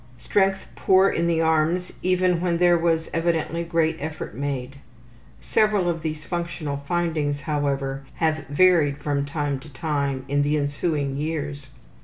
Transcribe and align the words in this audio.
Strength 0.17 0.65
poor 0.75 1.09
in 1.09 1.27
the 1.27 1.41
arms 1.41 1.93
even 2.01 2.41
when 2.41 2.57
there 2.57 2.75
was 2.75 3.11
evidently 3.13 3.63
great 3.63 3.97
effort 3.99 4.33
made. 4.33 4.77
(Several 5.41 5.87
of 5.87 6.01
these 6.01 6.25
functional 6.25 6.77
findings, 6.87 7.41
however, 7.41 8.03
have 8.15 8.47
varied 8.47 8.97
from 8.97 9.27
time 9.27 9.59
to 9.59 9.69
time 9.69 10.25
in 10.27 10.41
the 10.41 10.57
ensuing 10.57 11.17
years.) 11.17 11.67